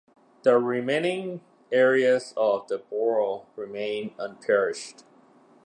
[0.41, 1.41] The remaining
[1.71, 5.03] area of the borough remained unparished.